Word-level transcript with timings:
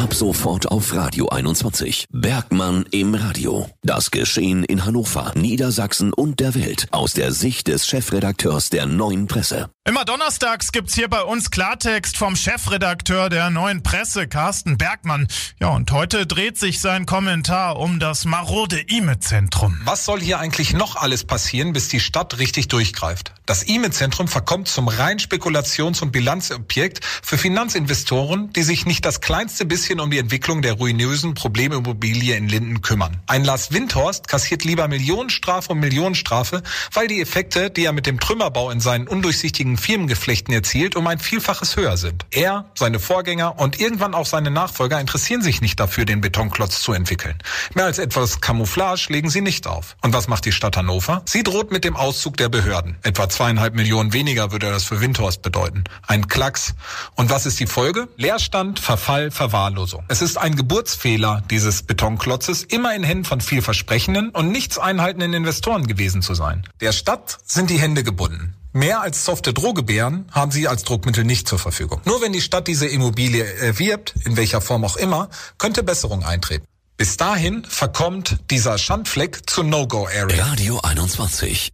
Ab 0.00 0.14
sofort 0.14 0.70
auf 0.70 0.94
Radio 0.94 1.28
21. 1.28 2.06
Bergmann 2.10 2.86
im 2.90 3.14
Radio. 3.14 3.66
Das 3.82 4.10
Geschehen 4.10 4.64
in 4.64 4.86
Hannover, 4.86 5.34
Niedersachsen 5.36 6.14
und 6.14 6.40
der 6.40 6.54
Welt 6.54 6.86
aus 6.90 7.12
der 7.12 7.32
Sicht 7.32 7.68
des 7.68 7.86
Chefredakteurs 7.86 8.70
der 8.70 8.86
Neuen 8.86 9.26
Presse. 9.26 9.68
Immer 9.88 10.04
donnerstags 10.04 10.72
gibt's 10.72 10.94
hier 10.94 11.08
bei 11.08 11.22
uns 11.22 11.50
Klartext 11.50 12.18
vom 12.18 12.36
Chefredakteur 12.36 13.30
der 13.30 13.48
Neuen 13.48 13.82
Presse, 13.82 14.28
Carsten 14.28 14.76
Bergmann. 14.76 15.26
Ja, 15.58 15.68
und 15.68 15.90
heute 15.90 16.26
dreht 16.26 16.58
sich 16.58 16.80
sein 16.80 17.06
Kommentar 17.06 17.78
um 17.78 17.98
das 17.98 18.26
marode 18.26 18.78
IME-Zentrum. 18.78 19.80
Was 19.84 20.04
soll 20.04 20.20
hier 20.20 20.38
eigentlich 20.38 20.74
noch 20.74 20.96
alles 20.96 21.24
passieren, 21.24 21.72
bis 21.72 21.88
die 21.88 21.98
Stadt 21.98 22.38
richtig 22.38 22.68
durchgreift? 22.68 23.32
Das 23.46 23.62
IME-Zentrum 23.62 24.28
verkommt 24.28 24.68
zum 24.68 24.86
rein 24.86 25.18
Spekulations- 25.18 26.02
und 26.02 26.12
Bilanzobjekt 26.12 27.02
für 27.22 27.38
Finanzinvestoren, 27.38 28.52
die 28.52 28.64
sich 28.64 28.84
nicht 28.84 29.06
das 29.06 29.22
kleinste 29.22 29.64
bisschen 29.64 29.98
um 29.98 30.10
die 30.10 30.18
Entwicklung 30.18 30.60
der 30.60 30.74
ruinösen 30.74 31.32
Problemimmobilie 31.32 32.36
in 32.36 32.50
Linden 32.50 32.82
kümmern. 32.82 33.16
Ein 33.26 33.44
Lars 33.44 33.72
Windhorst 33.72 34.28
kassiert 34.28 34.62
lieber 34.64 34.88
Millionenstrafe 34.88 35.72
um 35.72 35.80
Millionenstrafe, 35.80 36.62
weil 36.92 37.08
die 37.08 37.22
Effekte, 37.22 37.70
die 37.70 37.86
er 37.86 37.92
mit 37.92 38.06
dem 38.06 38.20
Trümmerbau 38.20 38.70
in 38.70 38.80
seinen 38.80 39.08
undurchsichtigen 39.08 39.69
Firmengeflechten 39.76 40.52
erzielt, 40.54 40.96
um 40.96 41.06
ein 41.06 41.18
Vielfaches 41.18 41.76
höher 41.76 41.96
sind. 41.96 42.26
Er, 42.30 42.66
seine 42.74 42.98
Vorgänger 42.98 43.58
und 43.58 43.80
irgendwann 43.80 44.14
auch 44.14 44.26
seine 44.26 44.50
Nachfolger 44.50 45.00
interessieren 45.00 45.42
sich 45.42 45.60
nicht 45.60 45.78
dafür, 45.80 46.04
den 46.04 46.20
Betonklotz 46.20 46.80
zu 46.80 46.92
entwickeln. 46.92 47.38
Mehr 47.74 47.86
als 47.86 47.98
etwas 47.98 48.40
Camouflage 48.40 49.06
legen 49.08 49.30
sie 49.30 49.40
nicht 49.40 49.66
auf. 49.66 49.96
Und 50.02 50.12
was 50.12 50.28
macht 50.28 50.44
die 50.44 50.52
Stadt 50.52 50.76
Hannover? 50.76 51.22
Sie 51.26 51.42
droht 51.42 51.72
mit 51.72 51.84
dem 51.84 51.96
Auszug 51.96 52.36
der 52.36 52.48
Behörden. 52.48 52.96
Etwa 53.02 53.28
zweieinhalb 53.28 53.74
Millionen 53.74 54.12
weniger 54.12 54.52
würde 54.52 54.70
das 54.70 54.84
für 54.84 55.00
Windhorst 55.00 55.42
bedeuten. 55.42 55.84
Ein 56.06 56.28
Klacks. 56.28 56.74
Und 57.14 57.30
was 57.30 57.46
ist 57.46 57.60
die 57.60 57.66
Folge? 57.66 58.08
Leerstand, 58.16 58.80
Verfall, 58.80 59.30
Verwahrlosung. 59.30 60.04
Es 60.08 60.22
ist 60.22 60.38
ein 60.38 60.56
Geburtsfehler 60.56 61.42
dieses 61.50 61.82
Betonklotzes, 61.82 62.64
immer 62.64 62.94
in 62.94 63.02
Händen 63.02 63.24
von 63.24 63.40
vielversprechenden 63.40 64.30
und 64.30 64.50
nichts 64.50 64.78
einhaltenden 64.78 65.32
Investoren 65.32 65.86
gewesen 65.86 66.22
zu 66.22 66.34
sein. 66.34 66.66
Der 66.80 66.92
Stadt 66.92 67.38
sind 67.44 67.70
die 67.70 67.78
Hände 67.78 68.02
gebunden. 68.02 68.54
Mehr 68.72 69.00
als 69.00 69.24
softe 69.24 69.52
Drohgebären 69.52 70.26
haben 70.30 70.52
sie 70.52 70.68
als 70.68 70.84
Druckmittel 70.84 71.24
nicht 71.24 71.48
zur 71.48 71.58
Verfügung. 71.58 72.00
Nur 72.04 72.22
wenn 72.22 72.32
die 72.32 72.40
Stadt 72.40 72.68
diese 72.68 72.86
Immobilie 72.86 73.44
erwirbt, 73.44 74.14
in 74.24 74.36
welcher 74.36 74.60
Form 74.60 74.84
auch 74.84 74.96
immer, 74.96 75.28
könnte 75.58 75.82
Besserung 75.82 76.22
eintreten. 76.22 76.64
Bis 76.96 77.16
dahin 77.16 77.64
verkommt 77.64 78.38
dieser 78.50 78.78
Schandfleck 78.78 79.48
zur 79.48 79.64
No-Go-Area. 79.64 80.44
Radio 80.44 80.80
21. 80.82 81.68